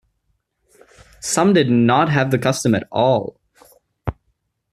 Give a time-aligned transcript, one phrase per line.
[1.19, 3.39] Some did not have the custom at all.